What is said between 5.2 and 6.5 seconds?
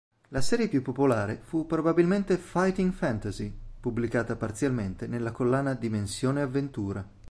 collana Dimensione